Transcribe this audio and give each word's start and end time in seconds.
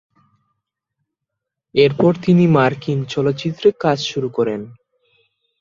এরপর 1.75 2.11
তিনি 2.25 2.43
মার্কিন 2.47 2.99
চলচ্চিত্রে 3.05 3.69
কাজ 3.83 3.97
শুরু 4.05 4.29
করেন। 4.29 4.61